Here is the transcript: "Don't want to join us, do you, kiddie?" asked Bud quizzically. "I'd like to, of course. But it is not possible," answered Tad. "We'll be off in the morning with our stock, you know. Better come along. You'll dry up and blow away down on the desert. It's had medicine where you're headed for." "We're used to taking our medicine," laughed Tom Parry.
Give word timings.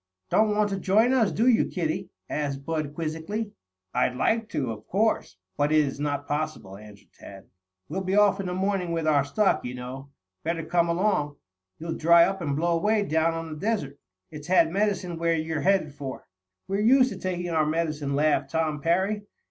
"Don't 0.31 0.55
want 0.55 0.71
to 0.71 0.79
join 0.79 1.13
us, 1.13 1.31
do 1.31 1.45
you, 1.45 1.63
kiddie?" 1.63 2.09
asked 2.27 2.65
Bud 2.65 2.95
quizzically. 2.95 3.51
"I'd 3.93 4.15
like 4.15 4.49
to, 4.49 4.71
of 4.71 4.87
course. 4.87 5.37
But 5.57 5.71
it 5.71 5.77
is 5.85 5.99
not 5.99 6.27
possible," 6.27 6.75
answered 6.75 7.09
Tad. 7.13 7.45
"We'll 7.87 8.01
be 8.01 8.15
off 8.15 8.39
in 8.39 8.47
the 8.47 8.55
morning 8.55 8.93
with 8.93 9.05
our 9.05 9.23
stock, 9.23 9.63
you 9.63 9.75
know. 9.75 10.09
Better 10.43 10.65
come 10.65 10.89
along. 10.89 11.35
You'll 11.77 11.93
dry 11.93 12.25
up 12.25 12.41
and 12.41 12.55
blow 12.55 12.75
away 12.79 13.03
down 13.05 13.35
on 13.35 13.51
the 13.53 13.59
desert. 13.59 13.99
It's 14.31 14.47
had 14.47 14.71
medicine 14.71 15.19
where 15.19 15.35
you're 15.35 15.61
headed 15.61 15.93
for." 15.93 16.27
"We're 16.67 16.81
used 16.81 17.11
to 17.11 17.19
taking 17.19 17.49
our 17.51 17.67
medicine," 17.67 18.15
laughed 18.15 18.49
Tom 18.49 18.81
Parry. 18.81 19.27